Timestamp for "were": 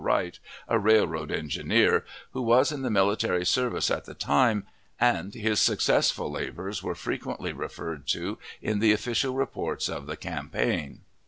6.81-6.95